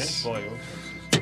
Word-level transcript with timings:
Yes. 0.00 0.26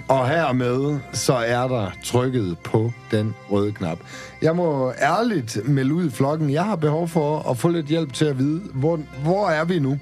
Og 0.08 0.29
hermed 0.29 0.98
så 1.12 1.34
er 1.34 1.69
der 1.69 1.90
trykket 2.04 2.56
på 2.64 2.92
den 3.10 3.35
røde 3.50 3.72
knap. 3.72 3.98
Jeg 4.42 4.56
må 4.56 4.92
ærligt 4.92 5.69
melde 5.69 5.94
ud 5.94 6.06
i 6.06 6.10
flokken, 6.10 6.50
jeg 6.50 6.64
har 6.64 6.76
behov 6.76 7.08
for 7.08 7.50
at 7.50 7.58
få 7.58 7.68
lidt 7.68 7.87
hjælp 7.87 8.13
til 8.13 8.24
at 8.24 8.38
vide, 8.38 8.60
hvor, 8.74 9.00
hvor 9.22 9.49
er 9.49 9.64
vi 9.64 9.78
nu? 9.78 9.99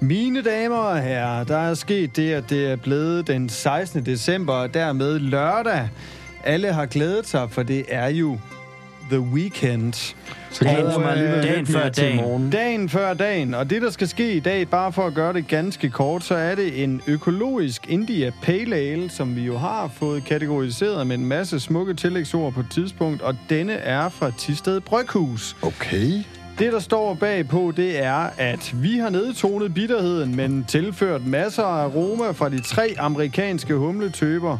Mine 0.00 0.42
damer 0.42 0.76
og 0.76 1.02
herrer, 1.02 1.44
der 1.44 1.56
er 1.56 1.74
sket 1.74 2.16
det, 2.16 2.32
at 2.32 2.50
det 2.50 2.70
er 2.70 2.76
blevet 2.76 3.26
den 3.26 3.48
16. 3.48 4.06
december, 4.06 4.52
og 4.52 4.74
dermed 4.74 5.18
lørdag. 5.18 5.88
Alle 6.44 6.72
har 6.72 6.86
glædet 6.86 7.26
sig, 7.26 7.50
for 7.50 7.62
det 7.62 7.84
er 7.88 8.08
jo 8.08 8.38
The 9.12 9.20
Weekend. 9.20 9.92
Så 10.50 10.60
glæder 10.60 10.90
jeg 10.90 11.00
mig 11.00 11.10
alligevel 11.10 11.42
Dagen 11.42 11.58
lidt 11.58 11.68
før 11.68 11.88
dagen. 11.88 12.16
morgen. 12.16 12.50
Dagen 12.50 12.88
før 12.88 13.14
dagen, 13.14 13.54
og 13.54 13.70
det, 13.70 13.82
der 13.82 13.90
skal 13.90 14.08
ske 14.08 14.32
i 14.32 14.40
dag, 14.40 14.68
bare 14.68 14.92
for 14.92 15.06
at 15.06 15.14
gøre 15.14 15.32
det 15.32 15.48
ganske 15.48 15.90
kort, 15.90 16.24
så 16.24 16.34
er 16.34 16.54
det 16.54 16.82
en 16.82 17.00
økologisk 17.06 17.86
India 17.88 18.32
Pale 18.42 18.76
Ale, 18.76 19.10
som 19.10 19.36
vi 19.36 19.42
jo 19.42 19.56
har 19.56 19.90
fået 19.94 20.24
kategoriseret 20.24 21.06
med 21.06 21.18
en 21.18 21.26
masse 21.26 21.60
smukke 21.60 21.94
tillægsord 21.94 22.52
på 22.52 22.60
et 22.60 22.70
tidspunkt, 22.70 23.22
og 23.22 23.36
denne 23.50 23.72
er 23.72 24.08
fra 24.08 24.30
Tisted 24.38 24.80
Bryghus. 24.80 25.56
Okay. 25.62 26.10
Det, 26.58 26.72
der 26.72 26.78
står 26.78 27.14
bagpå, 27.14 27.72
det 27.76 28.02
er, 28.04 28.30
at 28.38 28.74
vi 28.82 28.98
har 28.98 29.10
nedtonet 29.10 29.74
bitterheden, 29.74 30.36
men 30.36 30.64
tilført 30.68 31.26
masser 31.26 31.62
af 31.62 31.84
aroma 31.84 32.30
fra 32.30 32.48
de 32.48 32.60
tre 32.62 32.94
amerikanske 32.98 33.74
humletøber. 33.74 34.58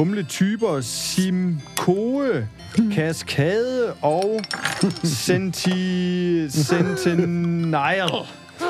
Humletyper 0.00 0.80
Simcoe, 0.80 2.48
Cascade 2.94 3.92
og 4.02 4.40
Senti... 5.04 6.50
Centennial. 6.50 8.10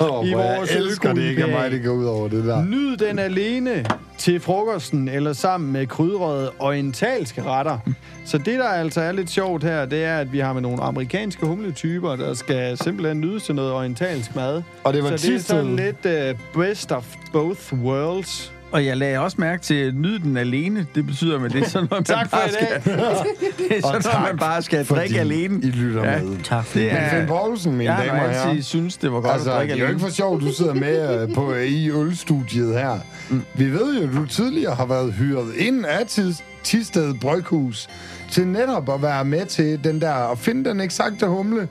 Oh, 0.01 0.27
I 0.27 0.33
hvor 0.33 0.43
jeg 0.43 0.57
vores 0.59 0.71
elsker 0.71 1.13
det 1.13 1.23
ikke, 1.23 1.47
mig 1.47 1.71
det 1.71 1.85
går 1.85 1.93
ud 1.93 2.05
over 2.05 2.29
det 2.29 2.45
der. 2.45 2.65
Nyd 2.65 2.97
den 2.97 3.19
alene 3.19 3.85
til 4.19 4.41
frokosten 4.41 5.09
eller 5.09 5.33
sammen 5.33 5.73
med 5.73 5.87
krydrede 5.87 6.51
orientalske 6.59 7.43
retter. 7.43 7.79
Så 8.27 8.39
det, 8.39 8.59
der 8.59 8.69
altså 8.69 9.01
er 9.01 9.13
lidt 9.13 9.31
sjovt 9.31 9.65
her, 9.65 9.85
det 9.85 10.05
er, 10.05 10.19
at 10.19 10.33
vi 10.33 10.39
har 10.39 10.53
med 10.53 10.63
nogle 10.63 10.83
amerikanske 10.83 11.47
humletyper, 11.47 12.17
der 12.17 12.35
skal 12.35 12.79
simpelthen 12.79 13.21
nydes 13.21 13.43
til 13.43 13.55
noget 13.55 13.73
orientalsk 13.73 14.37
mad. 14.37 14.63
Og 14.85 14.93
det 14.93 15.03
var 15.03 15.17
Så 15.17 15.27
det 15.27 15.35
er 15.35 15.39
sådan 15.39 15.77
lidt 15.77 16.35
uh, 16.57 16.63
best 16.63 16.93
of 16.93 17.07
both 17.33 17.73
worlds. 17.73 18.53
Og 18.73 18.87
jeg 18.87 18.97
lagde 18.97 19.19
også 19.19 19.37
mærke 19.41 19.63
til, 19.63 19.75
at 19.75 19.95
nyde 19.95 20.19
den 20.19 20.37
alene. 20.37 20.87
Det 20.95 21.07
betyder, 21.07 21.45
at 21.45 21.53
det 21.53 21.63
er 21.63 21.69
sådan 21.69 21.89
noget, 21.91 22.09
man 22.09 22.17
Tak 22.17 22.31
for 22.31 22.37
bare 22.37 22.49
i 22.49 22.53
dag. 22.53 22.83
skal, 22.83 22.93
det 23.69 23.77
er 23.77 23.81
sådan 23.81 24.03
noget, 24.05 24.29
man 24.31 24.39
bare 24.39 24.63
skal 24.63 24.87
drikke 24.87 25.21
alene. 25.21 25.61
I 25.63 25.71
lytter 25.71 26.11
Ja. 26.13 26.23
med. 26.23 26.37
Tak 26.45 26.65
for 26.65 26.79
Det 26.79 26.93
er 26.93 27.11
Finn 27.11 27.27
Poulsen, 27.29 27.73
mine 27.77 27.85
Jeg 27.85 27.95
har 27.95 28.05
damer 28.05 28.23
og 28.25 28.31
herrer. 28.31 28.49
altid 28.49 28.63
synes, 28.63 28.97
det 28.97 29.13
var 29.13 29.21
godt 29.21 29.33
Altså, 29.33 29.51
at 29.51 29.55
det 29.55 29.59
drikke 29.59 29.73
er 29.75 29.77
jo 29.79 29.85
alene. 29.85 29.97
ikke 29.97 30.07
for 30.09 30.15
sjovt, 30.15 30.43
du 30.43 30.53
sidder 30.53 30.75
med 30.75 31.23
øh, 31.29 31.35
på 31.35 31.55
i 31.55 31.91
ølstudiet 31.91 32.75
her. 32.75 32.99
Mm. 33.31 33.43
Vi 33.55 33.73
ved 33.73 34.01
jo, 34.01 34.09
at 34.09 34.15
du 34.17 34.27
tidligere 34.27 34.75
har 34.75 34.87
været 34.87 35.13
hyret 35.13 35.55
ind 35.57 35.85
af 35.87 36.05
Tis- 36.09 36.43
Tisted 36.65 37.15
Bryghus 37.15 37.89
til 38.31 38.47
netop 38.47 38.89
at 38.95 39.03
være 39.03 39.25
med 39.25 39.47
til 39.47 39.85
den 39.85 40.01
der, 40.01 40.13
og 40.13 40.39
finde 40.39 40.71
den 40.71 40.81
eksakte 40.81 41.27
humle. 41.27 41.69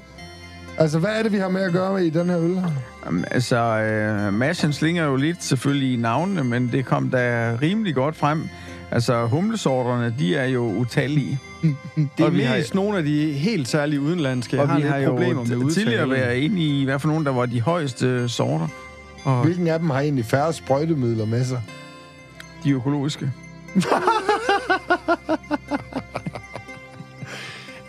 Altså, 0.79 0.99
hvad 0.99 1.09
er 1.09 1.23
det, 1.23 1.31
vi 1.31 1.37
har 1.37 1.49
med 1.49 1.61
at 1.61 1.71
gøre 1.73 1.93
med 1.93 2.03
i 2.03 2.09
den 2.09 2.29
her 2.29 2.39
øl 2.39 2.55
her? 2.59 2.71
Jamen, 3.05 3.25
altså, 3.31 3.55
øh, 3.57 4.33
Maschen 4.33 4.73
slinger 4.73 5.05
jo 5.05 5.15
lidt 5.15 5.43
selvfølgelig 5.43 5.93
i 5.93 5.95
navnene, 5.95 6.43
men 6.43 6.69
det 6.71 6.85
kom 6.85 7.09
da 7.09 7.55
rimelig 7.61 7.95
godt 7.95 8.15
frem. 8.15 8.49
Altså, 8.91 9.25
humlesorterne, 9.25 10.15
de 10.19 10.35
er 10.35 10.45
jo 10.45 10.63
utallige. 10.63 11.39
Det 11.95 12.07
er 12.19 12.25
Og 12.25 12.33
vi 12.33 12.41
har- 12.41 12.55
mest 12.55 12.75
nogle 12.75 12.97
af 12.97 13.03
de 13.03 13.31
helt 13.31 13.67
særlige 13.67 14.01
udenlandske. 14.01 14.55
Jeg 14.55 14.63
Og 14.63 14.69
har 14.69 14.75
vi 14.75 14.81
lidt 14.81 14.93
har 14.93 14.99
jo 14.99 15.09
problemer 15.09 15.43
med 15.43 15.57
t- 15.57 15.73
tidligere 15.73 16.09
været 16.09 16.35
inde 16.37 16.61
i, 16.61 16.81
i 16.81 16.85
hvert 16.85 17.01
fald 17.01 17.11
nogle, 17.11 17.25
der 17.25 17.31
var 17.31 17.45
de 17.45 17.61
højeste 17.61 18.29
sorter. 18.29 18.67
Og 19.23 19.43
Hvilken 19.43 19.67
af 19.67 19.79
dem 19.79 19.89
har 19.89 19.99
egentlig 19.99 20.25
færre 20.25 20.53
sprøjtemidler 20.53 21.25
med 21.25 21.45
sig? 21.45 21.61
de 22.63 22.71
økologiske. 22.71 23.31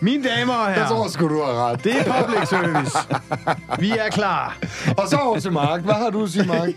Mine 0.01 0.25
damer 0.29 0.55
og 0.55 0.67
Jeg 0.67 0.75
herrer, 0.75 0.89
tror 0.89 1.09
sgu, 1.09 1.29
du 1.29 1.43
har 1.43 1.67
ret. 1.71 1.85
det 1.85 1.93
er 1.97 2.23
public 2.25 2.49
service. 2.49 2.97
Vi 3.79 3.91
er 3.91 4.09
klar. 4.11 4.57
Og 4.97 5.09
så 5.09 5.17
over 5.17 5.39
til 5.39 5.53
Mark. 5.53 5.81
Hvad 5.81 5.95
har 5.95 6.11
du 6.11 6.23
at 6.23 6.31
sige, 6.31 6.47
Mark? 6.47 6.71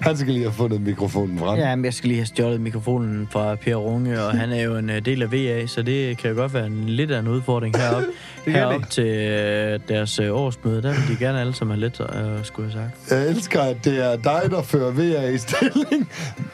Han 0.00 0.16
skal 0.16 0.32
lige 0.32 0.44
have 0.44 0.52
fundet 0.54 0.80
mikrofonen 0.80 1.38
frem. 1.38 1.58
Ja, 1.58 1.76
men 1.76 1.84
jeg 1.84 1.94
skal 1.94 2.08
lige 2.08 2.18
have 2.18 2.26
stjålet 2.26 2.60
mikrofonen 2.60 3.28
fra 3.30 3.54
Per 3.54 3.74
Runge, 3.74 4.22
og 4.22 4.32
han 4.32 4.52
er 4.52 4.62
jo 4.62 4.76
en 4.76 4.90
øh, 4.90 5.04
del 5.04 5.22
af 5.22 5.32
VA, 5.32 5.66
så 5.66 5.82
det 5.82 6.18
kan 6.18 6.30
jo 6.30 6.36
godt 6.36 6.54
være 6.54 6.66
en, 6.66 6.84
lidt 6.88 7.10
af 7.10 7.18
en 7.18 7.28
udfordring 7.28 7.76
heroppe. 8.46 8.78
det. 8.80 8.88
til 8.90 9.04
øh, 9.06 9.80
deres 9.88 10.18
øh, 10.18 10.34
årsmøde, 10.36 10.82
der 10.82 10.90
vil 10.92 11.08
de 11.08 11.24
gerne 11.24 11.40
alle 11.40 11.54
sammen 11.54 11.78
have 11.78 11.80
lidt, 11.80 12.00
øh, 12.00 12.44
skulle 12.44 12.70
jeg 12.74 12.80
sagt. 13.08 13.12
Jeg 13.20 13.28
elsker, 13.28 13.62
at 13.62 13.84
det 13.84 14.04
er 14.12 14.16
dig, 14.16 14.42
der 14.50 14.62
fører 14.62 14.90
VA 14.92 15.28
i 15.28 15.38
stilling. 15.38 16.08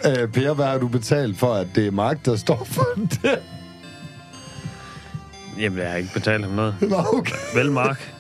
Øh, 0.06 0.28
per, 0.28 0.54
hvad 0.54 0.66
har 0.66 0.78
du 0.78 0.88
betalt 0.88 1.38
for, 1.38 1.54
at 1.54 1.66
det 1.74 1.86
er 1.86 1.90
Mark, 1.90 2.24
der 2.24 2.36
står 2.36 2.64
for 2.70 2.86
det? 2.96 3.38
Jamen, 5.58 5.78
jeg 5.78 5.90
har 5.90 5.96
ikke 5.96 6.12
betalt 6.14 6.44
ham 6.44 6.52
noget. 6.52 6.74
Nå, 6.80 6.96
okay. 7.12 7.34
Vel, 7.54 7.72
Mark. 7.72 8.12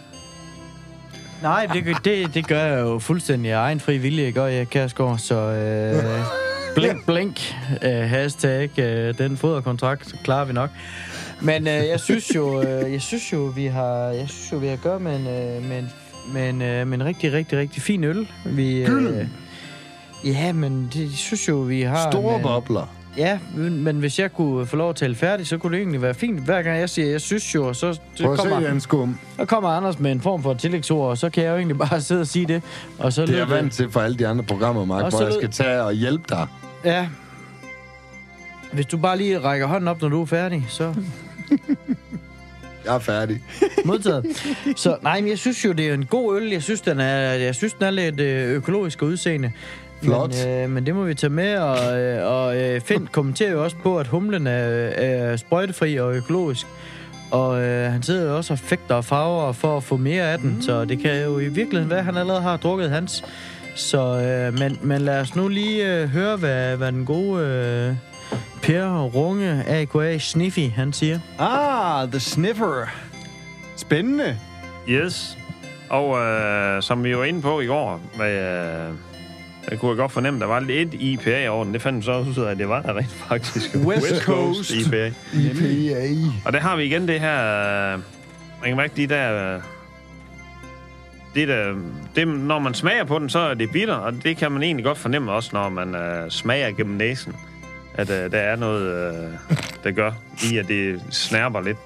Nej, 1.42 1.66
det, 1.72 1.84
gør- 1.84 1.92
det, 2.04 2.34
det 2.34 2.46
gør 2.48 2.60
jeg 2.64 2.80
jo 2.80 2.98
fuldstændig 2.98 3.52
af 3.52 3.58
egen 3.58 3.80
fri 3.80 3.98
vilje, 3.98 4.30
gør 4.30 4.46
jeg, 4.46 4.68
Kærsgaard, 4.68 5.18
så 5.18 5.34
øh, 5.34 6.04
blink, 6.76 7.06
blink, 7.06 7.54
øh, 7.82 7.90
hashtag, 7.90 8.78
øh, 8.78 9.18
den 9.18 9.36
foderkontrakt 9.36 10.14
klarer 10.24 10.44
vi 10.44 10.52
nok. 10.52 10.70
Men 11.40 11.66
øh, 11.66 11.72
jeg 11.88 12.00
synes 12.00 12.34
jo, 12.34 12.62
øh, 12.62 12.92
jeg 12.92 13.02
synes 13.02 13.32
jo, 13.32 13.38
vi 13.38 13.66
har, 13.66 13.96
jeg 14.06 14.28
synes 14.28 14.52
jo, 14.52 14.56
vi 14.56 14.66
har 14.66 14.72
at 14.74 14.80
gøre 14.82 15.00
med 15.00 15.16
en, 15.16 15.26
øh, 15.26 15.68
med 15.68 15.78
en, 15.78 15.90
med 16.32 16.48
en, 16.50 16.62
øh, 16.62 16.86
med 16.86 16.98
en 16.98 17.04
rigtig, 17.04 17.32
rigtig, 17.32 17.58
rigtig 17.58 17.82
fin 17.82 18.04
øl. 18.04 18.28
Vi, 18.44 18.84
øh. 18.84 19.26
Ja, 20.24 20.52
men 20.52 20.90
det 20.94 21.00
jeg 21.00 21.10
synes 21.10 21.48
jo, 21.48 21.56
vi 21.56 21.82
har... 21.82 22.10
Store 22.10 22.34
en, 22.34 22.40
øh, 22.40 22.42
bobler. 22.42 22.94
Ja, 23.16 23.38
men, 23.54 23.96
hvis 23.96 24.18
jeg 24.18 24.32
kunne 24.32 24.66
få 24.66 24.76
lov 24.76 24.90
at 24.90 24.96
tale 24.96 25.14
færdigt, 25.14 25.48
så 25.48 25.58
kunne 25.58 25.72
det 25.72 25.78
egentlig 25.78 26.02
være 26.02 26.14
fint. 26.14 26.40
Hver 26.40 26.62
gang 26.62 26.78
jeg 26.78 26.90
siger, 26.90 27.10
jeg 27.10 27.20
synes 27.20 27.54
jo, 27.54 27.72
så 27.72 27.98
Prøv 28.22 28.32
at 28.32 28.38
se, 28.38 28.48
kommer, 28.48 28.60
Jan 28.68 28.80
Skum. 28.80 29.18
så 29.36 29.44
kommer 29.44 29.70
Anders 29.70 29.98
med 29.98 30.12
en 30.12 30.20
form 30.20 30.42
for 30.42 30.54
tillægsord, 30.54 31.08
og 31.10 31.18
så 31.18 31.30
kan 31.30 31.44
jeg 31.44 31.50
jo 31.50 31.56
egentlig 31.56 31.78
bare 31.78 32.00
sidde 32.08 32.20
og 32.20 32.26
sige 32.26 32.46
det. 32.46 32.62
Og 32.98 33.12
så 33.12 33.22
Det 33.22 33.34
er 33.34 33.38
jeg 33.38 33.50
vant 33.50 33.72
til 33.72 33.90
for 33.90 34.00
alle 34.00 34.16
de 34.16 34.26
andre 34.26 34.44
programmer, 34.44 34.84
Mark, 34.84 35.04
Og 35.04 35.10
hvor 35.10 35.22
jeg 35.22 35.32
skal 35.32 35.50
tage 35.50 35.82
og 35.82 35.92
hjælpe 35.92 36.24
dig. 36.28 36.46
Ja. 36.84 37.08
Hvis 38.72 38.86
du 38.86 38.96
bare 38.98 39.16
lige 39.18 39.38
rækker 39.38 39.66
hånden 39.66 39.88
op, 39.88 40.02
når 40.02 40.08
du 40.08 40.22
er 40.22 40.26
færdig, 40.26 40.66
så 40.68 40.94
Jeg 42.84 42.94
er 42.94 42.98
færdig. 42.98 43.42
modtaget. 43.84 44.26
Så 44.76 44.96
nej, 45.02 45.20
men 45.20 45.30
jeg 45.30 45.38
synes 45.38 45.64
jo, 45.64 45.72
det 45.72 45.88
er 45.88 45.94
en 45.94 46.04
god 46.06 46.36
øl. 46.36 46.48
Jeg 46.50 46.62
synes, 46.62 46.80
den 46.80 47.00
er, 47.00 47.32
jeg 47.32 47.54
synes, 47.54 47.72
den 47.72 47.84
er 47.84 47.90
lidt 47.90 48.20
øh, 48.20 48.48
økologisk 48.50 49.02
udseende. 49.02 49.52
Flot. 50.02 50.46
Men, 50.46 50.62
øh, 50.62 50.70
men 50.70 50.86
det 50.86 50.94
må 50.94 51.04
vi 51.04 51.14
tage 51.14 51.30
med, 51.30 51.56
og, 51.58 52.00
øh, 52.00 52.32
og 52.32 52.56
øh, 52.56 52.80
Finn 52.80 53.08
kommenterer 53.12 53.52
jo 53.52 53.64
også 53.64 53.76
på, 53.82 53.98
at 53.98 54.06
humlen 54.06 54.46
er, 54.46 54.50
er 54.50 55.36
sprøjtefri 55.36 55.96
og 55.96 56.14
økologisk. 56.14 56.66
Og 57.30 57.62
øh, 57.62 57.92
han 57.92 58.02
sidder 58.02 58.30
jo 58.30 58.36
også 58.36 58.52
og 58.52 58.58
fægter 58.58 58.94
og 58.94 59.04
farver 59.04 59.52
for 59.52 59.76
at 59.76 59.82
få 59.82 59.96
mere 59.96 60.32
af 60.32 60.38
den, 60.38 60.54
mm. 60.54 60.62
så 60.62 60.84
det 60.84 60.98
kan 60.98 61.24
jo 61.24 61.38
i 61.38 61.48
virkeligheden 61.48 61.90
være, 61.90 61.98
at 61.98 62.04
han 62.04 62.16
allerede 62.16 62.42
har 62.42 62.56
drukket 62.56 62.90
hans. 62.90 63.24
Så, 63.74 63.98
øh, 63.98 64.58
men, 64.58 64.78
men 64.82 65.00
lad 65.00 65.20
os 65.20 65.36
nu 65.36 65.48
lige 65.48 65.94
øh, 65.94 66.08
høre, 66.08 66.36
hvad, 66.36 66.76
hvad 66.76 66.92
den 66.92 67.04
gode 67.04 67.46
øh, 67.46 67.96
Per 68.62 69.02
Runge, 69.02 69.64
A.K.A. 69.66 70.18
Sniffy, 70.18 70.70
han 70.70 70.92
siger. 70.92 71.18
Ah, 71.38 72.08
The 72.08 72.20
Sniffer. 72.20 72.86
Spændende. 73.76 74.38
Yes. 74.88 75.38
Og 75.90 76.18
øh, 76.18 76.82
som 76.82 77.04
vi 77.04 77.16
var 77.16 77.24
inde 77.24 77.42
på 77.42 77.60
i 77.60 77.66
går, 77.66 78.00
med, 78.18 78.88
øh, 78.88 78.94
jeg 79.70 79.78
kunne 79.78 79.88
jeg 79.88 79.96
godt 79.96 80.12
fornemme, 80.12 80.40
der 80.40 80.46
var 80.46 80.60
lidt 80.60 80.94
IPA 80.94 81.48
over 81.48 81.64
den. 81.64 81.74
Det 81.74 81.82
fandt 81.82 82.04
så 82.04 82.12
også 82.12 82.40
ud 82.40 82.46
af, 82.46 82.50
at 82.50 82.58
det 82.58 82.68
var 82.68 82.82
der 82.82 82.96
rent 82.96 83.10
faktisk. 83.28 83.74
West 83.76 84.22
Coast. 84.22 84.70
IPA. 84.70 85.12
IPA. 85.34 86.08
Og 86.44 86.52
der 86.52 86.60
har 86.60 86.76
vi 86.76 86.84
igen 86.84 87.08
det 87.08 87.20
her... 87.20 87.96
Man 88.60 88.70
kan 88.70 88.76
mærke 88.76 88.92
de 88.96 89.06
der... 89.06 89.60
Det 91.34 91.48
der, 91.48 91.74
det, 92.16 92.28
når 92.28 92.58
man 92.58 92.74
smager 92.74 93.04
på 93.04 93.18
den, 93.18 93.28
så 93.28 93.38
er 93.38 93.54
det 93.54 93.70
bitter, 93.70 93.94
og 93.94 94.12
det 94.24 94.36
kan 94.36 94.52
man 94.52 94.62
egentlig 94.62 94.84
godt 94.84 94.98
fornemme 94.98 95.32
også, 95.32 95.50
når 95.52 95.68
man 95.68 95.94
øh, 95.94 96.30
smager 96.30 96.70
gennem 96.70 96.96
næsen. 96.96 97.36
At 97.94 98.10
øh, 98.10 98.30
der 98.30 98.38
er 98.38 98.56
noget, 98.56 99.14
øh, 99.14 99.30
der 99.84 99.90
gør 99.90 100.12
i, 100.52 100.56
at 100.56 100.68
det 100.68 101.02
snærper 101.10 101.60
lidt. 101.60 101.78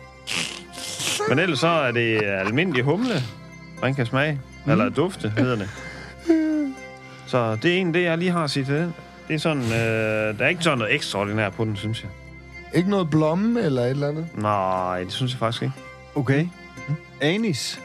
Men 1.28 1.38
ellers 1.38 1.58
så 1.58 1.68
er 1.68 1.90
det 1.90 2.22
almindelig 2.24 2.84
humle, 2.84 3.14
man 3.82 3.94
kan 3.94 4.06
smage. 4.06 4.40
Mm. 4.64 4.72
Eller 4.72 4.88
dufte, 4.88 5.32
hedder 5.36 5.56
det. 5.56 5.68
Så 7.28 7.56
det 7.56 7.70
er 7.70 7.76
egentlig 7.76 7.94
det, 7.94 8.06
jeg 8.06 8.18
lige 8.18 8.30
har 8.30 8.44
at 8.44 8.50
sige 8.50 8.64
til 8.64 8.74
den. 8.74 8.94
Det 9.28 9.34
er 9.34 9.38
sådan, 9.38 9.62
øh, 9.62 10.38
der 10.38 10.44
er 10.44 10.48
ikke 10.48 10.62
sådan 10.62 10.78
noget 10.78 10.94
ekstraordinært 10.94 11.52
på 11.52 11.64
den, 11.64 11.76
synes 11.76 12.02
jeg. 12.02 12.10
Ikke 12.74 12.90
noget 12.90 13.10
blomme 13.10 13.60
eller 13.60 13.82
et 13.82 13.90
eller 13.90 14.08
andet? 14.08 14.28
Nej, 14.34 15.02
det 15.04 15.12
synes 15.12 15.32
jeg 15.32 15.38
faktisk 15.38 15.62
ikke. 15.62 15.74
Okay. 16.14 16.46
Anis. 17.20 17.80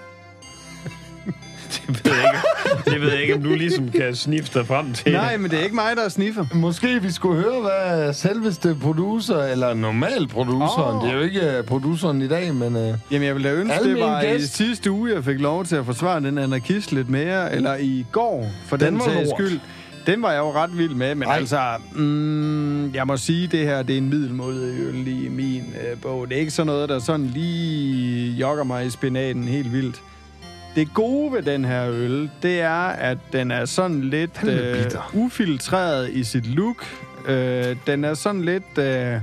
Det 1.87 2.05
ved 2.05 2.11
jeg 2.13 2.23
ikke, 2.33 2.91
det 2.91 3.01
ved 3.01 3.11
jeg 3.11 3.21
ikke 3.21 3.35
om 3.35 3.43
du 3.43 3.49
ligesom 3.49 3.89
kan 3.91 4.15
snifte 4.15 4.59
dig 4.59 4.67
frem 4.67 4.93
til. 4.93 5.11
Nej, 5.11 5.37
men 5.37 5.51
det 5.51 5.59
er 5.59 5.63
ikke 5.63 5.75
mig, 5.75 5.95
der 5.95 6.03
er 6.05 6.09
sniffer. 6.09 6.45
Måske 6.53 7.01
vi 7.01 7.11
skulle 7.11 7.41
høre, 7.41 7.61
hvad 7.61 8.13
selveste 8.13 8.75
producer, 8.81 9.43
eller 9.43 9.73
normal 9.73 10.27
produceren, 10.27 10.95
Åh. 10.97 11.03
det 11.03 11.09
er 11.11 11.15
jo 11.17 11.21
ikke 11.21 11.59
uh, 11.59 11.65
produceren 11.65 12.21
i 12.21 12.27
dag, 12.27 12.55
men... 12.55 12.75
Uh, 12.75 12.93
Jamen, 13.11 13.27
jeg 13.27 13.35
ville 13.35 13.49
da 13.49 13.55
ønske, 13.55 13.83
det 13.83 13.99
var 13.99 14.21
i 14.21 14.25
gæst. 14.25 14.55
sidste 14.55 14.91
uge, 14.91 15.13
jeg 15.13 15.23
fik 15.23 15.39
lov 15.39 15.65
til 15.65 15.75
at 15.75 15.85
forsvare 15.85 16.19
den 16.19 16.37
anarkist 16.37 16.91
lidt 16.91 17.09
mere, 17.09 17.55
eller 17.55 17.75
i 17.75 18.05
går, 18.11 18.47
for 18.65 18.77
den, 18.77 18.87
Den 18.87 18.99
var 18.99 19.05
sags 19.05 19.29
skyld. 19.29 19.59
Den 20.07 20.21
var 20.21 20.31
jeg 20.31 20.39
jo 20.39 20.51
ret 20.51 20.77
vild 20.77 20.93
med, 20.95 21.15
men 21.15 21.27
Ej. 21.27 21.35
Altså, 21.35 21.59
mm, 21.95 22.93
jeg 22.93 23.07
må 23.07 23.17
sige, 23.17 23.47
det 23.47 23.59
her, 23.59 23.83
det 23.83 23.93
er 23.93 23.97
en 23.97 24.09
middelmåde 24.09 24.75
øl 24.79 25.07
i 25.07 25.29
min 25.29 25.63
øh, 25.91 26.01
bog. 26.01 26.29
Det 26.29 26.35
er 26.35 26.39
ikke 26.39 26.51
sådan 26.51 26.67
noget, 26.67 26.89
der 26.89 26.99
sådan 26.99 27.25
lige 27.25 28.31
jogger 28.31 28.63
mig 28.63 28.85
i 28.85 28.89
spinaten 28.89 29.43
helt 29.43 29.71
vildt. 29.73 30.01
Det 30.75 30.93
gode 30.93 31.33
ved 31.33 31.41
den 31.41 31.65
her 31.65 31.89
øl, 31.89 32.29
det 32.41 32.61
er, 32.61 32.87
at 32.87 33.17
den 33.33 33.51
er 33.51 33.65
sådan 33.65 34.01
lidt 34.01 34.43
øh, 34.43 34.85
ufiltreret 35.13 36.09
i 36.09 36.23
sit 36.23 36.47
look. 36.47 36.85
Øh, 37.27 37.75
den 37.87 38.03
er 38.03 38.13
sådan 38.13 38.41
lidt... 38.41 38.77
Øh, 38.77 39.17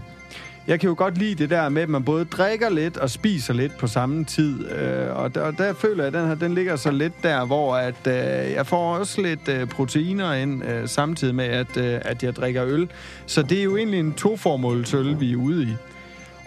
jeg 0.67 0.81
kan 0.81 0.89
jo 0.89 0.95
godt 0.99 1.19
lide 1.19 1.35
det 1.35 1.51
der 1.51 1.69
med, 1.69 1.83
at 1.83 1.89
man 1.89 2.05
både 2.05 2.25
drikker 2.25 2.69
lidt 2.69 2.97
og 2.97 3.11
spiser 3.11 3.55
lidt 3.55 3.79
på 3.79 3.87
samme 3.87 4.25
tid. 4.25 4.71
Øh, 4.71 5.17
og, 5.17 5.35
der, 5.35 5.41
og 5.41 5.59
der 5.59 5.75
føler 5.75 6.05
jeg, 6.05 6.07
at 6.07 6.21
den 6.21 6.29
her 6.29 6.35
den 6.35 6.55
ligger 6.55 6.77
så 6.77 6.91
lidt 6.91 7.23
der, 7.23 7.45
hvor 7.45 7.77
at, 7.77 8.07
øh, 8.07 8.53
jeg 8.53 8.67
får 8.67 8.97
også 8.97 9.23
lidt 9.23 9.49
øh, 9.49 9.67
proteiner 9.67 10.33
ind, 10.33 10.65
øh, 10.65 10.89
samtidig 10.89 11.35
med, 11.35 11.45
at, 11.45 11.77
øh, 11.77 12.01
at 12.05 12.23
jeg 12.23 12.37
drikker 12.37 12.65
øl. 12.67 12.89
Så 13.27 13.43
det 13.43 13.59
er 13.59 13.63
jo 13.63 13.77
egentlig 13.77 14.01
en 14.01 14.13
toformålsøl, 14.13 15.21
vi 15.21 15.33
er 15.33 15.37
ude 15.37 15.63
i. 15.63 15.75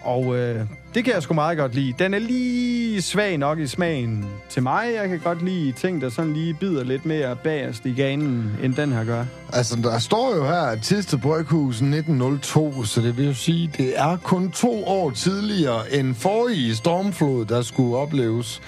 Og 0.04 0.38
øh, 0.38 0.66
det 0.94 1.06
kan 1.06 1.14
jeg 1.14 1.24
sgu 1.24 1.34
meget 1.34 1.58
godt 1.58 1.76
lide. 1.76 1.94
Den 2.00 2.14
er 2.14 2.20
lige 2.20 3.02
svag 3.02 3.38
nok 3.38 3.60
i 3.60 3.68
smagen 3.68 4.26
til 4.50 4.64
mig. 4.64 4.92
Jeg 4.96 5.10
kan 5.10 5.20
godt 5.20 5.46
lide 5.46 5.72
ting, 5.72 6.02
der 6.02 6.10
sådan 6.10 6.34
lige 6.34 6.54
bider 6.54 6.84
lidt 6.84 7.06
mere 7.06 7.36
bagerst 7.36 7.86
i 7.86 7.94
ganen, 7.94 8.52
end 8.64 8.76
den 8.76 8.92
her 8.92 9.04
gør. 9.04 9.26
Altså, 9.54 9.78
der 9.84 10.00
står 10.00 10.36
jo 10.36 10.46
her, 10.46 10.62
at 10.62 10.82
Tiste 10.82 11.18
Bryghus 11.18 11.76
1902, 11.76 12.84
så 12.84 13.02
det 13.02 13.18
vil 13.18 13.26
jo 13.26 13.34
sige, 13.34 13.72
det 13.78 14.00
er 14.00 14.18
kun 14.18 14.52
to 14.52 14.86
år 14.86 15.10
tidligere 15.10 15.94
end 15.94 16.16
forrige 16.16 16.76
stormflod, 16.76 17.46
der 17.46 17.62
skulle 17.62 17.98
opleves. 17.98 18.62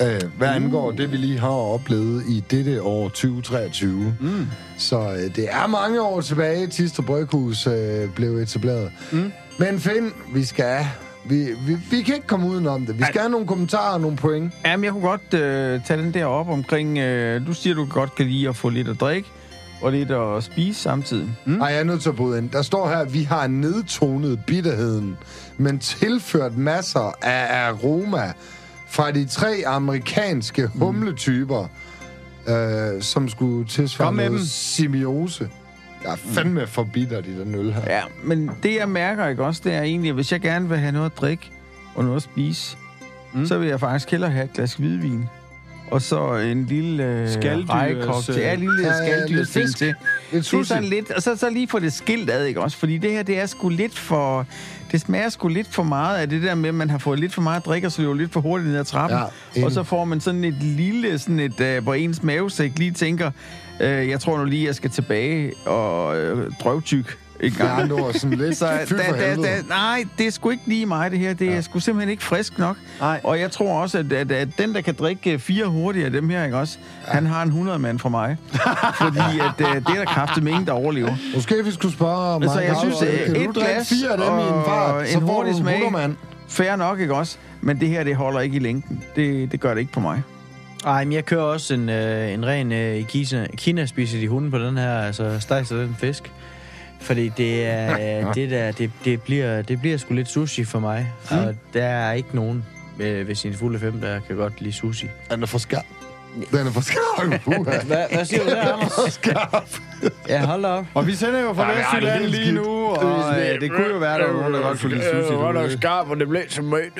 Øh, 0.00 0.20
hvad 0.38 0.48
angår 0.48 0.90
det, 0.90 1.12
vi 1.12 1.16
lige 1.16 1.38
har 1.38 1.48
oplevet 1.48 2.24
i 2.28 2.44
dette 2.50 2.82
år 2.82 3.08
2023. 3.08 4.16
Mm. 4.20 4.46
Så 4.78 4.98
øh, 4.98 5.36
det 5.36 5.48
er 5.50 5.66
mange 5.66 6.02
år 6.02 6.20
tilbage, 6.20 6.66
Tiste 6.66 7.02
Bryghus 7.02 7.66
øh, 7.66 8.08
blev 8.14 8.36
etableret. 8.36 8.92
Mm. 9.12 9.32
Men 9.58 9.80
Finn, 9.80 10.12
vi 10.34 10.44
skal... 10.44 10.86
Vi, 11.24 11.44
vi, 11.66 11.76
vi 11.90 12.02
kan 12.02 12.14
ikke 12.14 12.26
komme 12.26 12.48
udenom 12.48 12.86
det. 12.86 12.98
Vi 12.98 13.04
skal 13.04 13.20
have 13.20 13.30
nogle 13.30 13.46
kommentarer 13.46 13.94
og 13.94 14.00
nogle 14.00 14.16
point. 14.16 14.52
Jamen, 14.64 14.84
jeg 14.84 14.92
kunne 14.92 15.08
godt 15.08 15.34
øh, 15.34 15.84
tage 15.84 16.02
den 16.02 16.14
der 16.14 16.24
op 16.24 16.48
omkring... 16.48 16.98
Øh, 16.98 17.46
du 17.46 17.54
siger, 17.54 17.74
du 17.74 17.86
godt 17.90 18.14
kan 18.14 18.26
lide 18.26 18.48
at 18.48 18.56
få 18.56 18.68
lidt 18.68 18.88
at 18.88 19.00
drikke 19.00 19.28
og 19.82 19.92
lidt 19.92 20.10
at 20.10 20.44
spise 20.44 20.80
samtidig. 20.80 21.28
Mm. 21.44 21.60
Ej, 21.60 21.66
jeg 21.66 21.80
er 21.80 21.84
nødt 21.84 22.02
til 22.02 22.08
at 22.08 22.16
bryde 22.16 22.38
ind. 22.38 22.50
Der 22.50 22.62
står 22.62 22.88
her, 22.88 22.96
at 22.96 23.14
vi 23.14 23.22
har 23.22 23.46
nedtonet 23.46 24.40
bitterheden, 24.46 25.16
men 25.56 25.78
tilført 25.78 26.56
masser 26.56 27.12
af 27.22 27.68
aroma 27.68 28.32
fra 28.88 29.10
de 29.10 29.24
tre 29.24 29.62
amerikanske 29.66 30.66
humletyper, 30.66 31.66
øh, 32.48 33.02
som 33.02 33.28
skulle 33.28 33.68
tilsvare 33.68 34.14
noget 34.14 34.48
simiose. 34.48 35.48
Jeg 36.04 36.12
er 36.12 36.16
fandme 36.16 36.66
for 36.66 36.84
bittert 36.92 37.26
i 37.26 37.40
den 37.40 37.54
øl 37.54 37.72
her. 37.72 37.82
Ja, 37.86 38.00
men 38.24 38.50
det 38.62 38.74
jeg 38.74 38.88
mærker 38.88 39.26
ikke 39.26 39.44
også, 39.44 39.60
det 39.64 39.74
er 39.74 39.82
egentlig, 39.82 40.08
at 40.08 40.14
hvis 40.14 40.32
jeg 40.32 40.40
gerne 40.40 40.68
vil 40.68 40.78
have 40.78 40.92
noget 40.92 41.06
at 41.06 41.16
drikke 41.16 41.50
og 41.94 42.04
noget 42.04 42.16
at 42.16 42.22
spise, 42.22 42.76
Mm. 43.34 43.46
så 43.46 43.58
vil 43.58 43.68
jeg 43.68 43.80
faktisk 43.80 44.10
hellere 44.10 44.30
have 44.30 44.44
et 44.44 44.52
glas 44.52 44.74
hvidvin. 44.74 45.24
Og 45.90 46.02
så 46.02 46.34
en 46.36 46.64
lille 46.66 47.04
øh, 47.04 47.28
Skaldyrs, 47.28 47.68
rejekogtel. 47.70 48.34
Ja, 48.36 48.52
en 48.52 48.60
lille 48.60 48.82
Ja, 48.82 48.88
ja, 48.88 49.04
ja, 49.04 49.24
skalddyrs 49.26 49.82
til. 50.32 50.40
Lidt 50.40 50.44
Det 50.52 50.58
er 50.58 50.58
sushi. 50.62 50.68
sådan 50.68 50.84
lidt, 50.84 51.10
og 51.10 51.22
så, 51.22 51.36
så 51.36 51.50
lige 51.50 51.68
få 51.68 51.78
det 51.78 51.92
skilt 51.92 52.30
ad, 52.30 52.44
ikke 52.44 52.60
også? 52.60 52.76
Fordi 52.76 52.98
det 52.98 53.10
her, 53.10 53.22
det 53.22 53.38
er 53.40 53.46
sgu 53.46 53.68
lidt 53.68 53.98
for... 53.98 54.46
Det 54.92 55.00
smager 55.00 55.28
sgu 55.28 55.48
lidt 55.48 55.68
for 55.74 55.82
meget 55.82 56.18
af 56.18 56.28
det 56.28 56.42
der 56.42 56.54
med, 56.54 56.68
at 56.68 56.74
man 56.74 56.90
har 56.90 56.98
fået 56.98 57.20
lidt 57.20 57.34
for 57.34 57.42
meget 57.42 57.56
at 57.60 57.66
drikke, 57.66 57.88
og 57.88 57.92
så 57.92 58.02
løber 58.02 58.14
lidt 58.14 58.32
for 58.32 58.40
hurtigt 58.40 58.70
ned 58.70 58.78
ad 58.78 58.84
trappen. 58.84 59.18
Ja, 59.56 59.64
og 59.64 59.72
så 59.72 59.82
får 59.82 60.04
man 60.04 60.20
sådan 60.20 60.44
et 60.44 60.54
lille, 60.62 61.18
sådan 61.18 61.40
et, 61.40 61.60
øh, 61.60 61.82
hvor 61.82 61.94
ens 61.94 62.22
mavesæk 62.22 62.78
lige 62.78 62.90
tænker, 62.90 63.30
øh, 63.80 64.08
jeg 64.08 64.20
tror 64.20 64.38
nu 64.38 64.44
lige, 64.44 64.66
jeg 64.66 64.74
skal 64.74 64.90
tilbage 64.90 65.52
og 65.66 66.16
øh, 66.18 66.52
drøvtyk 66.64 67.18
en 67.42 67.52
gang. 67.52 67.80
Ja, 67.80 67.86
nu 67.86 67.96
er 67.96 68.12
sådan 68.12 68.38
lidt 68.38 68.56
Så 68.56 68.66
da, 68.66 68.84
da, 69.12 69.34
da, 69.36 69.62
nej, 69.68 70.04
det 70.18 70.26
er 70.26 70.30
sgu 70.30 70.50
ikke 70.50 70.62
lige 70.66 70.86
mig, 70.86 71.10
det 71.10 71.18
her. 71.18 71.34
Det 71.34 71.48
er 71.48 71.54
Ja. 71.54 71.60
sgu 71.60 71.78
simpelthen 71.78 72.10
ikke 72.10 72.22
frisk 72.22 72.58
nok. 72.58 72.76
Nej. 73.00 73.20
Og 73.24 73.40
jeg 73.40 73.50
tror 73.50 73.80
også, 73.80 73.98
at, 73.98 74.12
at, 74.12 74.32
at 74.32 74.48
den, 74.58 74.74
der 74.74 74.80
kan 74.80 74.94
drikke 74.94 75.38
fire 75.38 75.66
hurtigt 75.66 76.04
af 76.04 76.10
dem 76.10 76.28
her, 76.28 76.44
ikke 76.44 76.56
også, 76.56 76.78
ja. 77.06 77.12
han 77.12 77.26
har 77.26 77.42
en 77.42 77.48
100 77.48 77.78
mand 77.78 77.98
fra 77.98 78.08
mig. 78.08 78.36
Fordi 79.02 79.18
at, 79.40 79.66
uh, 79.66 79.74
det 79.76 79.88
er 79.88 79.94
der 79.94 80.04
kraftigt 80.04 80.46
ingen, 80.48 80.66
der 80.66 80.72
overlever. 80.72 81.14
Måske 81.34 81.64
vi 81.64 81.70
skulle 81.70 81.94
spørge 81.94 82.40
mig. 82.40 82.48
Altså, 82.48 82.60
jeg 82.60 82.76
synes, 82.80 83.02
øh, 83.02 83.34
kan 83.36 83.48
et 83.48 83.54
glas 83.54 83.88
fire 83.88 84.10
af 84.12 84.16
dem 84.18 84.26
i 84.38 84.42
en 84.42 84.48
og 84.48 84.64
fart, 84.66 85.08
så 85.08 85.18
en 85.18 85.24
hurtig 85.24 85.54
smag. 85.54 85.74
hundermand. 85.74 86.16
Fair 86.48 86.76
nok, 86.76 87.00
ikke 87.00 87.14
også? 87.14 87.36
Men 87.60 87.80
det 87.80 87.88
her, 87.88 88.04
det 88.04 88.16
holder 88.16 88.40
ikke 88.40 88.56
i 88.56 88.60
længden. 88.60 89.02
Det, 89.16 89.52
det 89.52 89.60
gør 89.60 89.74
det 89.74 89.80
ikke 89.80 89.92
på 89.92 90.00
mig. 90.00 90.22
Ej, 90.86 91.04
men 91.04 91.12
jeg 91.12 91.24
kører 91.24 91.42
også 91.42 91.74
en, 91.74 91.88
øh, 91.88 92.32
en 92.32 92.46
ren 92.46 92.72
øh, 92.72 92.96
i 92.96 93.02
Kina, 93.02 93.46
Kina 93.56 93.86
spiser 93.86 94.18
de 94.20 94.28
hunde 94.28 94.50
på 94.50 94.58
den 94.58 94.76
her, 94.78 94.98
altså 94.98 95.40
stejser 95.40 95.76
den 95.76 95.96
fisk. 95.98 96.32
Fordi 97.02 97.28
det 97.28 97.66
er 97.66 97.92
øh, 98.28 98.34
det 98.34 98.50
der, 98.50 98.72
det, 98.72 98.90
det, 99.04 99.22
bliver, 99.22 99.62
det 99.62 99.80
bliver 99.80 99.96
sgu 99.96 100.14
lidt 100.14 100.28
sushi 100.28 100.64
for 100.64 100.78
mig. 100.78 101.12
Mm. 101.30 101.38
Og 101.38 101.54
der 101.74 101.84
er 101.84 102.12
ikke 102.12 102.28
nogen 102.32 102.64
øh, 102.98 103.28
ved 103.28 103.34
sin 103.34 103.54
fulde 103.54 103.78
fem, 103.78 104.00
der 104.00 104.20
kan 104.26 104.36
godt 104.36 104.60
lide 104.60 104.72
sushi. 104.72 105.06
Den 105.30 105.42
er 105.42 105.46
for 105.46 105.58
skarp. 105.58 105.84
Den 106.50 106.66
er 106.66 106.70
for 106.70 106.80
skarp. 106.80 107.28
Hvad, 107.86 108.04
hvad 108.14 108.24
siger 108.24 108.42
du 108.44 108.50
der, 108.50 108.72
Anders? 108.72 109.12
skarp. 109.12 109.68
Ja, 110.28 110.44
hold 110.46 110.64
op. 110.64 110.84
Og 110.94 111.06
vi 111.06 111.14
sender 111.14 111.40
jo 111.40 111.52
fra 111.52 111.62
Ej, 111.62 111.68
ej, 111.72 112.00
det 112.00 112.02
Vestjylland 112.08 112.24
lige 112.24 112.42
skidt. 112.42 112.54
nu, 112.54 112.86
og 112.86 113.40
øh, 113.40 113.60
det 113.60 113.70
kunne 113.70 113.86
jo 113.92 113.98
være, 113.98 114.18
der 114.18 114.26
var 114.26 114.40
nogen, 114.40 114.54
der 114.54 114.60
godt 114.60 114.80
kunne 114.80 114.94
lide 114.94 115.04
sushi. 115.04 115.32
derude. 115.34 115.72
skarp, 115.78 116.10
og 116.10 116.16
det 116.16 116.28
blev 116.28 116.42
så 116.48 116.62
mødt. 116.62 116.92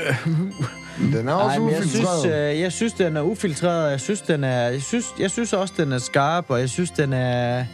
Den 1.12 1.28
er 1.28 1.32
også 1.32 1.46
Nej, 1.48 1.58
men 1.58 1.70
jeg 1.70 1.82
synes, 1.82 1.94
ufiltreret. 1.94 2.52
øh, 2.54 2.60
jeg 2.60 2.72
synes, 2.72 2.92
den 2.92 3.16
er 3.16 3.22
ufiltreret. 3.22 3.90
Jeg 3.90 4.00
synes, 4.00 4.20
den 4.20 4.44
er, 4.44 4.68
jeg 4.68 4.82
synes, 4.82 5.06
jeg 5.18 5.30
synes 5.30 5.52
også, 5.52 5.74
den 5.76 5.92
er 5.92 5.98
skarp, 5.98 6.44
og 6.48 6.60
jeg 6.60 6.68
synes, 6.70 6.90
den 6.90 7.12
er... 7.12 7.64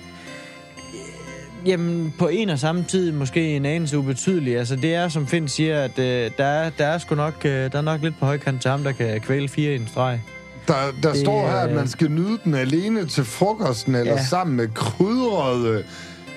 Jamen, 1.69 2.15
på 2.19 2.29
en 2.29 2.51
og 2.51 2.59
samme 2.59 2.85
tid 2.89 3.13
måske 3.13 3.57
en 3.57 3.65
anelse 3.67 3.99
ubetydelig. 3.99 4.59
Altså, 4.59 4.77
det 4.77 4.95
er, 4.95 5.09
som 5.09 5.27
Finn 5.27 5.49
siger, 5.49 5.83
at 5.83 5.99
øh, 5.99 6.31
der, 6.39 6.45
er, 6.45 6.71
der 6.79 6.87
er 6.87 6.99
sgu 6.99 7.15
nok, 7.15 7.35
øh, 7.45 7.73
der 7.73 7.79
er 7.79 7.83
nok 7.83 8.03
lidt 8.03 8.15
på 8.19 8.27
højkant 8.27 8.63
til 8.63 8.71
ham, 8.71 8.83
der 8.85 8.93
kan 8.93 9.21
kvæle 9.21 9.49
fire 9.49 9.73
i 9.73 9.77
en 9.77 9.89
streg. 9.89 10.21
Der, 10.69 10.75
der 11.03 11.13
Det 11.13 11.21
står 11.21 11.49
her, 11.49 11.57
at 11.57 11.75
man 11.75 11.89
skal 11.89 12.11
nyde 12.11 12.39
den 12.45 12.55
alene 12.55 13.07
til 13.07 13.25
frokosten, 13.25 13.95
eller 13.95 14.13
Ja. 14.13 14.25
sammen 14.25 14.57
med 14.57 14.69
krydrede 14.75 15.85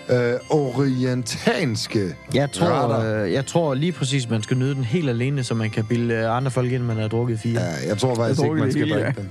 øh, 0.10 0.34
orientanske 0.50 2.16
Jeg 2.34 2.52
tror, 2.52 2.68
retter. 2.68 3.24
øh, 3.24 3.34
jeg 3.34 3.46
tror 3.46 3.74
lige 3.74 3.92
præcis, 3.92 4.30
man 4.30 4.44
skal 4.44 4.58
nyde 4.58 4.76
den 4.76 4.84
helt 4.84 5.10
alene, 5.10 5.44
så 5.44 5.54
man 5.54 5.70
kan 5.70 5.86
bilde 5.86 6.14
øh, 6.14 6.36
andre 6.38 6.52
folk 6.52 6.72
ind, 6.72 6.84
man 6.84 6.98
har 6.98 7.08
drukket 7.08 7.40
fire. 7.40 7.62
Ja, 7.62 7.90
jeg 7.90 7.98
tror 7.98 8.16
faktisk 8.16 8.42
Jeg 8.42 8.48
ikke, 8.50 8.62
man 8.62 8.72
skal 8.72 8.86
hele, 8.86 8.96
drikke 9.04 9.22
den. 9.22 9.30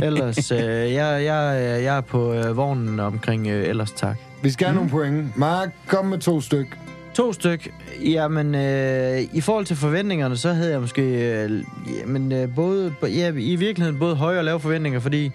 Ja. 0.00 0.06
Ellers, 0.06 0.50
øh, 0.50 0.58
jeg, 0.60 1.24
jeg, 1.24 1.82
jeg 1.84 1.96
er 1.96 2.00
på 2.00 2.32
øh, 2.32 2.56
vognen 2.56 3.00
omkring 3.00 3.46
øh, 3.46 3.68
ellers 3.68 3.92
tak. 3.92 4.16
Vi 4.42 4.50
skal 4.50 4.66
have 4.66 4.74
nogle 4.74 4.90
point. 4.90 5.36
Mark, 5.36 5.68
kom 5.86 6.06
med 6.06 6.18
to 6.18 6.40
styk. 6.40 6.78
To 7.18 7.32
styk. 7.32 7.72
Jamen, 8.04 8.54
øh, 8.54 9.20
i 9.32 9.40
forhold 9.40 9.64
til 9.64 9.76
forventningerne, 9.76 10.36
så 10.36 10.52
havde 10.52 10.70
jeg 10.70 10.80
måske 10.80 11.02
øh, 11.02 11.64
jamen, 12.00 12.32
øh, 12.32 12.54
både, 12.54 12.94
ja, 13.02 13.28
i 13.28 13.56
virkeligheden 13.56 13.98
både 13.98 14.16
høje 14.16 14.38
og 14.38 14.44
lave 14.44 14.60
forventninger, 14.60 15.00
fordi 15.00 15.32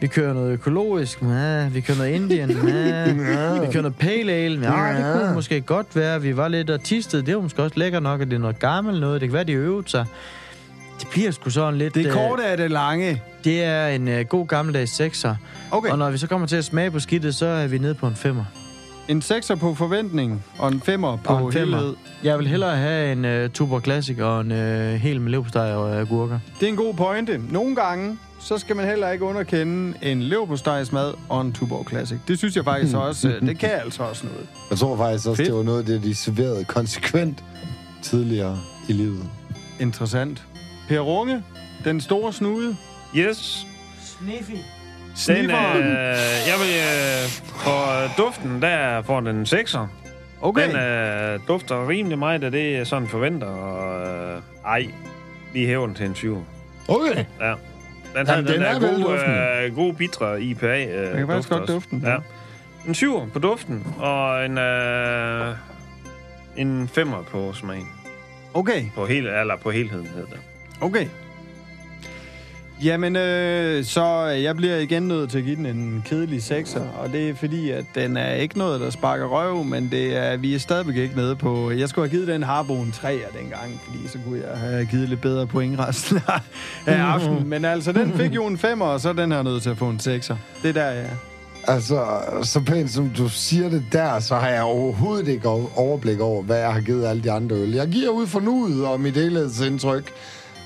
vi 0.00 0.06
kører 0.06 0.34
noget 0.34 0.52
økologisk, 0.52 1.22
ja, 1.22 1.68
vi 1.68 1.80
kører 1.80 1.98
noget 1.98 2.14
Indian, 2.14 2.50
ja, 2.50 3.12
vi 3.62 3.66
kører 3.72 3.82
noget 3.82 3.96
pale 3.96 4.32
ale, 4.32 4.72
ja, 4.72 4.96
det 4.96 5.22
kunne 5.22 5.34
måske 5.34 5.60
godt 5.60 5.96
være, 5.96 6.22
vi 6.22 6.36
var 6.36 6.48
lidt 6.48 6.70
artistet, 6.70 7.26
det 7.26 7.34
var 7.34 7.42
måske 7.42 7.62
også 7.62 7.78
lækker 7.78 8.00
nok, 8.00 8.20
at 8.20 8.26
det 8.26 8.36
er 8.36 8.40
noget 8.40 8.58
gammelt 8.58 9.00
noget, 9.00 9.20
det 9.20 9.28
kan 9.28 9.34
være, 9.34 9.44
de 9.44 9.52
øvede 9.52 9.88
sig. 9.88 10.06
Det 11.00 11.08
bliver 11.10 11.30
sgu 11.30 11.50
sådan 11.50 11.78
lidt... 11.78 11.94
Det 11.94 12.06
øh, 12.06 12.12
korte 12.12 12.42
er 12.42 12.56
det 12.56 12.70
lange. 12.70 13.22
det 13.44 13.64
er 13.64 13.86
en 13.86 14.08
øh, 14.08 14.24
god 14.24 14.46
gammeldags 14.46 14.96
sekser. 14.96 15.36
Okay. 15.70 15.90
Og 15.90 15.98
når 15.98 16.10
vi 16.10 16.18
så 16.18 16.26
kommer 16.26 16.46
til 16.46 16.56
at 16.56 16.64
smage 16.64 16.90
på 16.90 17.00
skidtet, 17.00 17.34
så 17.34 17.46
er 17.46 17.66
vi 17.66 17.78
nede 17.78 17.94
på 17.94 18.06
en 18.06 18.16
femmer. 18.16 18.44
En 19.08 19.22
sekser 19.22 19.54
på 19.54 19.74
forventning, 19.74 20.44
og 20.58 20.68
en 20.72 20.80
femmer 20.80 21.16
på 21.16 21.32
Og 21.32 21.46
en 21.46 21.52
femmer. 21.52 21.76
helhed. 21.76 21.94
Jeg 22.22 22.38
vil 22.38 22.46
hellere 22.48 22.76
have 22.76 23.12
en 23.12 23.44
uh, 23.44 23.50
Tuborg 23.50 23.82
Classic 23.82 24.18
og 24.20 24.40
en 24.40 24.50
uh, 24.52 24.58
hel 24.94 25.20
med 25.20 25.30
leverpostej 25.30 25.72
og 25.72 25.90
uh, 25.90 25.96
agurker. 25.96 26.38
Det 26.60 26.66
er 26.66 26.70
en 26.70 26.76
god 26.76 26.94
pointe. 26.94 27.40
Nogle 27.50 27.76
gange, 27.76 28.18
så 28.40 28.58
skal 28.58 28.76
man 28.76 28.86
heller 28.86 29.10
ikke 29.10 29.24
underkende 29.24 29.96
en 30.02 30.22
leverpostejsmad 30.22 31.12
og 31.28 31.40
en 31.40 31.52
Tuborg 31.52 31.86
Classic. 31.88 32.18
Det 32.28 32.38
synes 32.38 32.56
jeg 32.56 32.64
faktisk 32.64 32.96
også, 32.96 33.28
øh, 33.28 33.40
det 33.48 33.58
kan 33.58 33.70
altså 33.70 34.02
også 34.02 34.26
noget. 34.26 34.46
Jeg 34.70 34.78
tror 34.78 34.96
faktisk 34.96 35.26
også, 35.28 35.36
Fedt. 35.36 35.46
det 35.46 35.56
var 35.56 35.62
noget 35.62 35.78
af 35.78 35.84
det, 35.86 36.02
de 36.02 36.14
serverede 36.14 36.64
konsekvent 36.64 37.44
tidligere 38.02 38.58
i 38.88 38.92
livet. 38.92 39.24
Interessant. 39.80 40.44
Per 40.88 41.00
Runge, 41.00 41.42
den 41.84 42.00
store 42.00 42.32
snude. 42.32 42.76
Yes. 43.16 43.66
Sniffy. 44.02 44.56
Den, 45.26 45.36
øh, 45.44 45.50
jeg 46.46 46.56
vil, 46.62 46.72
øh, 46.76 47.28
for 47.46 47.86
duften, 48.22 48.62
der 48.62 49.02
får 49.02 49.20
den 49.20 49.36
en 49.36 49.44
6'er. 49.44 49.86
Okay. 50.40 50.68
Den 50.68 50.76
øh, 50.76 51.40
dufter 51.48 51.88
rimelig 51.88 52.18
meget 52.18 52.44
af 52.44 52.50
det, 52.50 52.72
jeg 52.72 52.86
sådan 52.86 53.08
forventer. 53.08 53.46
Og, 53.46 54.06
øh, 54.06 54.40
ej, 54.66 54.86
vi 55.52 55.66
hæver 55.66 55.86
den 55.86 55.94
til 55.94 56.06
en 56.06 56.14
7. 56.14 56.44
Okay. 56.88 57.24
Ja. 57.40 57.54
Den, 58.16 58.26
Jamen, 58.26 58.44
den, 58.46 58.52
den 58.54 58.60
der 58.60 58.66
er 58.66 58.80
gode, 58.80 59.64
øh, 59.66 59.74
gode 59.76 59.94
bitre 59.94 60.42
IPA. 60.42 60.66
Øh, 60.84 60.90
Jeg 61.08 61.16
kan 61.16 61.26
faktisk 61.26 61.48
godt 61.48 61.68
dufte 61.68 61.90
den. 61.90 62.02
Ja. 62.06 62.16
En 62.88 62.94
7 62.94 63.30
på 63.32 63.38
duften, 63.38 63.86
og 63.98 64.44
en, 64.46 64.58
øh, 64.58 65.54
en 66.56 66.90
5'er 66.98 67.22
på 67.30 67.52
smagen. 67.52 67.88
Okay, 68.54 68.84
På, 68.94 69.06
hel, 69.06 69.26
eller 69.26 69.56
på 69.56 69.70
helheden 69.70 70.06
hedder 70.06 70.28
det. 70.28 70.38
okay. 70.80 71.06
Jamen, 72.84 73.16
øh, 73.16 73.84
så 73.84 74.24
jeg 74.24 74.56
bliver 74.56 74.76
igen 74.76 75.02
nødt 75.02 75.30
til 75.30 75.38
at 75.38 75.44
give 75.44 75.56
den 75.56 75.66
en 75.66 76.02
kedelig 76.06 76.42
sekser, 76.42 76.80
og 77.02 77.12
det 77.12 77.28
er 77.30 77.34
fordi, 77.34 77.70
at 77.70 77.84
den 77.94 78.16
er 78.16 78.34
ikke 78.34 78.58
noget, 78.58 78.80
der 78.80 78.90
sparker 78.90 79.26
røv, 79.26 79.64
men 79.64 79.88
det 79.90 80.16
er, 80.16 80.36
vi 80.36 80.54
er 80.54 80.58
stadigvæk 80.58 80.96
ikke 80.96 81.16
nede 81.16 81.36
på... 81.36 81.70
Jeg 81.70 81.88
skulle 81.88 82.08
have 82.08 82.16
givet 82.16 82.28
den 82.28 82.42
Harbo 82.42 82.74
en 82.74 82.94
3'er 82.96 83.38
dengang, 83.38 83.80
fordi 83.84 84.08
så 84.08 84.18
kunne 84.26 84.40
jeg 84.50 84.58
have 84.58 84.86
givet 84.86 85.08
lidt 85.08 85.20
bedre 85.20 85.46
point 85.46 85.78
resten 85.78 86.20
af- 86.28 86.40
af 86.86 86.98
aftenen. 87.02 87.48
Men 87.48 87.64
altså, 87.64 87.92
den 87.92 88.12
fik 88.12 88.34
jo 88.34 88.46
en 88.46 88.56
5'er, 88.56 88.82
og 88.82 89.00
så 89.00 89.08
er 89.08 89.12
den 89.12 89.32
her 89.32 89.42
nødt 89.42 89.62
til 89.62 89.70
at 89.70 89.78
få 89.78 89.88
en 89.88 90.00
6'er. 90.02 90.34
Det 90.62 90.68
er 90.68 90.72
der, 90.72 90.90
ja. 90.90 91.06
Altså, 91.68 92.06
så 92.42 92.60
pænt 92.60 92.90
som 92.90 93.10
du 93.10 93.28
siger 93.28 93.68
det 93.68 93.84
der, 93.92 94.20
så 94.20 94.34
har 94.34 94.48
jeg 94.48 94.62
overhovedet 94.62 95.28
ikke 95.28 95.48
overblik 95.76 96.20
over, 96.20 96.42
hvad 96.42 96.58
jeg 96.58 96.72
har 96.72 96.80
givet 96.80 97.06
alle 97.06 97.22
de 97.22 97.30
andre 97.30 97.56
øl. 97.56 97.70
Jeg 97.70 97.88
giver 97.88 98.10
ud 98.10 98.26
for 98.26 98.40
nuet 98.40 98.86
og 98.86 99.00
mit 99.00 99.14
helhedsindtryk. 99.14 100.12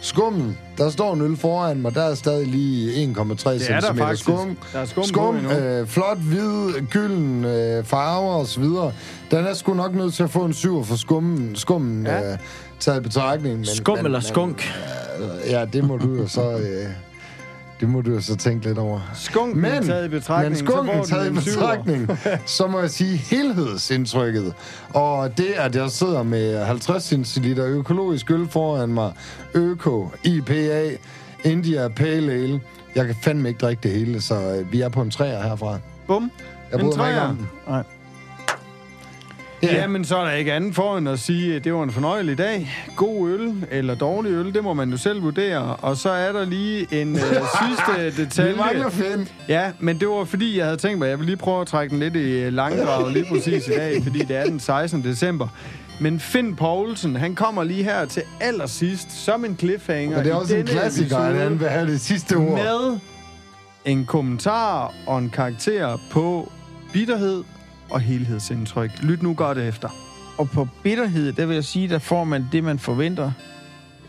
Skummen, 0.01 0.59
der 0.79 0.91
står 0.91 1.15
en 1.15 1.21
øl 1.21 1.37
foran 1.37 1.83
mig, 1.83 1.95
der 1.95 2.03
er 2.03 2.15
stadig 2.15 2.47
lige 2.47 3.13
1,3 3.17 3.51
Det 3.51 3.71
er 3.71 3.81
der 3.81 3.93
cm 3.93 4.15
skum. 4.17 4.57
Der 4.73 4.79
er 4.79 4.85
skum, 4.85 5.05
Skum, 5.05 5.37
øh, 5.47 5.87
flot, 5.87 6.19
hvid, 6.19 6.87
gylden, 6.91 7.45
øh, 7.45 7.85
farver 7.85 8.33
og 8.33 8.47
så 8.47 8.61
videre. 8.61 8.93
Den 9.31 9.47
er 9.47 9.55
sgu 9.55 9.75
nok 9.75 9.95
nødt 9.95 10.15
til 10.15 10.23
at 10.23 10.31
få 10.31 10.45
en 10.45 10.53
syver 10.53 10.83
for 10.85 10.97
skummen, 10.97 11.57
skummen 11.57 12.07
ja. 12.07 12.33
øh, 12.33 12.39
taget 12.81 12.99
i 12.99 13.03
betragtning. 13.03 13.57
Men, 13.57 13.67
Skum 13.67 13.97
men, 13.97 14.05
eller 14.05 14.19
men, 14.19 14.27
skunk? 14.29 14.73
øh, 15.21 15.51
Ja, 15.51 15.65
det 15.65 15.85
må 15.85 15.97
du 15.97 16.15
jo 16.15 16.29
så... 16.29 16.51
Øh, 16.53 16.87
det 17.81 17.89
må 17.89 18.01
du 18.01 18.11
jo 18.11 18.21
så 18.21 18.37
tænke 18.37 18.67
lidt 18.67 18.79
over. 18.79 19.01
Skunken 19.15 19.61
Men, 19.61 19.83
taget 19.83 20.07
i 20.07 20.09
betragtning, 20.09 20.51
men 20.51 20.67
så 20.67 20.73
skunken 20.73 20.97
den 20.97 21.05
taget 21.05 21.31
i 21.31 21.35
betragtning, 21.35 22.09
så 22.47 22.67
må 22.67 22.81
jeg 22.81 22.91
sige 22.91 23.17
helhedsindtrykket. 23.17 24.55
Og 24.95 25.39
det, 25.39 25.53
at 25.57 25.77
jeg 25.77 25.91
sidder 25.91 26.23
med 26.23 26.65
50 26.65 27.05
centiliter 27.05 27.67
økologisk 27.67 28.31
øl 28.31 28.49
foran 28.49 28.89
mig, 28.89 29.13
Øko, 29.55 30.11
IPA, 30.25 30.91
India 31.45 31.89
Pale 31.89 32.33
Ale. 32.33 32.61
Jeg 32.95 33.07
kan 33.07 33.15
fandme 33.23 33.49
ikke 33.49 33.59
drikke 33.59 33.81
det 33.83 33.91
hele, 33.91 34.21
så 34.21 34.35
øh, 34.35 34.73
vi 34.73 34.81
er 34.81 34.89
på 34.89 35.03
en 35.03 35.11
træer 35.11 35.43
herfra. 35.43 35.79
Bum. 36.07 36.31
Jeg 36.73 36.81
En 36.81 36.87
den. 36.87 37.49
Nej. 37.69 37.83
Ja. 39.63 39.75
Jamen, 39.75 40.05
så 40.05 40.17
er 40.17 40.25
der 40.25 40.33
ikke 40.33 40.53
andet 40.53 40.75
for 40.75 40.99
end 40.99 41.09
at 41.09 41.19
sige, 41.19 41.57
at 41.57 41.65
det 41.65 41.75
var 41.75 41.83
en 41.83 41.91
fornøjelig 41.91 42.39
dag. 42.39 42.71
God 42.97 43.31
øl 43.31 43.55
eller 43.71 43.95
dårlig 43.95 44.33
øl, 44.33 44.55
det 44.55 44.65
må 44.65 44.75
man 44.75 44.91
jo 44.91 44.97
selv 44.97 45.23
vurdere. 45.23 45.77
Og 45.77 45.97
så 45.97 46.11
er 46.11 46.33
der 46.33 46.45
lige 46.45 46.87
en 47.01 47.17
øh, 47.17 47.23
sidste 47.61 48.23
detalje. 48.23 48.57
mangler 48.57 48.91
Finn. 48.91 49.29
Ja, 49.49 49.73
men 49.79 50.01
det 50.01 50.09
var 50.09 50.25
fordi, 50.25 50.57
jeg 50.59 50.65
havde 50.65 50.77
tænkt 50.77 50.99
mig, 50.99 51.07
at 51.07 51.11
jeg 51.11 51.19
vil 51.19 51.27
lige 51.27 51.37
prøve 51.37 51.61
at 51.61 51.67
trække 51.67 51.91
den 51.91 51.99
lidt 52.01 52.17
i 52.17 52.51
langdrag 52.51 53.13
lige 53.13 53.27
præcis 53.31 53.67
i 53.69 53.71
dag, 53.71 54.03
fordi 54.03 54.19
det 54.19 54.37
er 54.37 54.45
den 54.45 54.61
16. 54.61 55.03
december. 55.05 55.49
Men 56.01 56.21
Finn 56.21 56.57
Poulsen, 56.57 57.17
han 57.17 57.35
kommer 57.35 57.65
lige 57.65 57.83
her 57.85 58.05
til 58.05 58.23
allersidst 58.41 59.13
som 59.25 59.45
en 59.45 59.57
cliffhanger 59.59 60.19
Og 60.19 60.25
det 60.25 60.31
er 60.33 60.37
også 60.37 60.57
en 60.57 60.67
klassiker, 60.67 61.17
at 61.19 61.35
han 61.37 61.61
vil 61.61 61.69
have 61.69 61.87
det 61.87 62.01
sidste 62.01 62.35
ord. 62.37 62.59
med 62.59 62.99
en 63.85 64.05
kommentar 64.07 64.95
og 65.07 65.19
en 65.19 65.31
karakter 65.31 65.99
på 66.11 66.53
bitterhed 66.93 67.43
og 67.91 68.01
helhedsindtryk. 68.01 68.91
Lyt 69.03 69.23
nu 69.23 69.35
godt 69.35 69.59
efter. 69.59 69.89
Og 70.39 70.51
på 70.51 70.69
bitterhed, 70.83 71.33
der 71.33 71.47
vil 71.47 71.55
jeg 71.55 71.65
sige, 71.65 71.89
der 71.89 71.99
får 71.99 72.25
man 72.25 72.45
det, 72.53 72.65
man 72.65 72.79
forventer. 72.79 73.33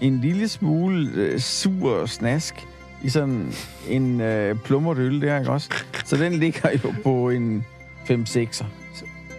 En 0.02 0.20
lille 0.22 0.48
smule 0.48 1.10
øh, 1.16 1.40
sur 1.40 2.06
snask 2.06 2.68
i 3.04 3.10
sådan 3.10 3.54
en 3.90 4.22
øh, 4.22 4.56
plummert 4.56 4.98
øl 4.98 5.22
der, 5.22 5.40
ikke 5.40 5.52
også? 5.52 5.70
Så 6.06 6.18
den 6.18 6.34
ligger 6.34 6.70
jo 6.84 6.94
på 7.04 7.30
en 7.30 7.66
5-6'er. 8.10 8.66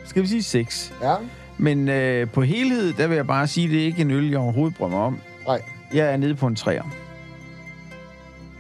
Skal 0.06 0.22
vi 0.22 0.26
sige 0.26 0.42
6? 0.42 0.92
Ja. 1.02 1.14
Men 1.58 1.88
øh, 1.88 2.28
på 2.30 2.42
helhed, 2.42 2.92
der 2.92 3.06
vil 3.06 3.14
jeg 3.14 3.26
bare 3.26 3.46
sige, 3.46 3.64
at 3.64 3.70
det 3.70 3.80
er 3.80 3.84
ikke 3.84 4.00
en 4.02 4.11
øl, 4.11 4.30
jeg 4.30 4.38
overhovedet 4.38 4.80
mig 4.80 4.92
om. 4.92 5.18
Nej. 5.46 5.62
Jeg 5.94 6.12
er 6.12 6.16
nede 6.16 6.34
på 6.34 6.46
en 6.46 6.56
3'er. 6.61 6.84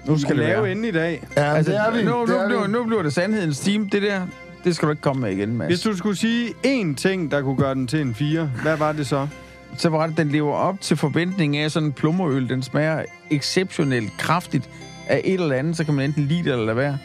Nu 0.06 0.18
skal 0.18 0.36
det 0.36 0.44
lave 0.44 0.70
inden 0.70 0.84
i 0.84 0.90
dag. 0.90 1.22
Ja, 1.36 1.54
Altså, 1.54 1.72
det 1.72 1.80
er 1.80 1.90
vi. 1.90 2.02
nu, 2.02 2.20
det 2.20 2.28
nu, 2.28 2.34
er 2.36 2.48
nu, 2.48 2.60
vi. 2.66 2.72
nu 2.72 2.84
bliver 2.84 3.02
det 3.02 3.12
sandhedens 3.12 3.60
team. 3.60 3.88
Det 3.88 4.02
der, 4.02 4.26
det 4.64 4.76
skal 4.76 4.86
du 4.86 4.90
ikke 4.90 5.02
komme 5.02 5.22
med 5.22 5.30
igen, 5.32 5.56
Mads. 5.56 5.68
Hvis 5.68 5.80
du 5.80 5.96
skulle 5.96 6.16
sige 6.16 6.48
én 6.66 6.94
ting, 6.94 7.30
der 7.30 7.42
kunne 7.42 7.56
gøre 7.56 7.74
den 7.74 7.86
til 7.86 8.00
en 8.00 8.14
4, 8.14 8.50
hvad 8.62 8.76
var 8.76 8.92
det 8.92 9.06
så? 9.06 9.28
så 9.76 9.88
var 9.88 10.06
det, 10.06 10.16
den 10.16 10.28
lever 10.28 10.54
op 10.54 10.80
til 10.80 10.96
forventningen 10.96 11.64
af 11.64 11.70
sådan 11.70 11.86
en 11.86 11.92
plummerøl. 11.92 12.48
Den 12.48 12.62
smager 12.62 13.04
exceptionelt 13.30 14.12
kraftigt 14.18 14.68
af 15.08 15.20
et 15.24 15.40
eller 15.40 15.56
andet, 15.56 15.76
så 15.76 15.84
kan 15.84 15.94
man 15.94 16.04
enten 16.04 16.24
lide 16.24 16.44
det 16.44 16.52
eller 16.52 16.64
lade 16.64 16.76
være. 16.76 16.98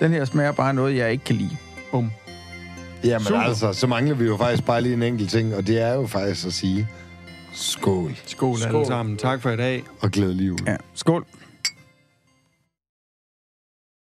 Den 0.00 0.10
her 0.12 0.24
smager 0.24 0.52
bare 0.52 0.74
noget, 0.74 0.96
jeg 0.96 1.12
ikke 1.12 1.24
kan 1.24 1.36
lide. 1.36 1.56
Bum. 1.90 2.10
Jamen 3.04 3.26
Super. 3.26 3.40
altså, 3.40 3.72
så 3.72 3.86
mangler 3.86 4.14
vi 4.14 4.24
jo 4.24 4.36
faktisk 4.36 4.64
bare 4.64 4.80
lige 4.82 4.94
en 4.94 5.02
enkelt 5.02 5.30
ting, 5.30 5.54
og 5.54 5.66
det 5.66 5.82
er 5.82 5.94
jo 5.94 6.06
faktisk 6.06 6.46
at 6.46 6.52
sige 6.52 6.88
skål 7.52 8.12
Skål, 8.26 8.58
Skål. 8.58 8.74
alle 8.74 8.86
sammen. 8.86 9.16
Tak 9.16 9.42
for 9.42 9.50
i 9.50 9.56
dag. 9.56 9.84
og 10.00 10.10
glædelig 10.10 10.48
jul. 10.48 10.58
Ja. 10.66 10.76
Skål. 10.94 11.24